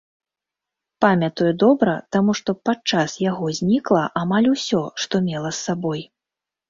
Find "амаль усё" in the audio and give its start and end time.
4.23-4.83